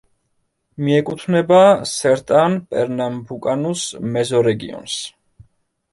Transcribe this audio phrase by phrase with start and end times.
[0.85, 1.59] მიეკუთვნება
[1.91, 5.01] სერტან-პერნამბუკანუს მეზორეგიონს.